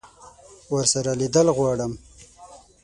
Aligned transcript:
ورسره 0.71 1.11
لیدل 1.19 1.47
غواړم. 1.57 1.93